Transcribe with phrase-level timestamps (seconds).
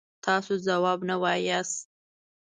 [0.25, 1.77] تاسو ځواب نه وایاست.